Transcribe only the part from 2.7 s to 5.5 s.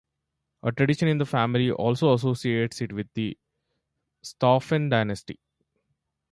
it with the Staufen dynasty.